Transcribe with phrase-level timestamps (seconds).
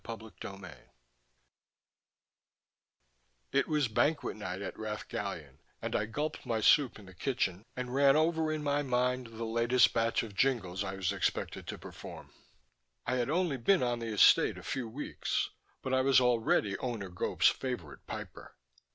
[0.03, 0.77] CHAPTER XIV
[3.51, 7.67] It was banquet night at Rath Gallion, and I gulped my soup in the kitchen
[7.75, 11.77] and ran over in my mind the latest batch of jingles I was expected to
[11.77, 12.33] perform.
[13.05, 15.51] I had only been on the Estate a few weeks,
[15.83, 18.55] but I was already Owner Gope's favorite piper.